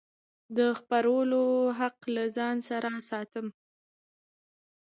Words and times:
د 0.57 0.59
خپرولو 0.79 1.41
حق 1.79 1.97
له 2.15 2.23
ځان 2.35 2.55
سره 2.69 2.89
ساتم. 3.09 3.47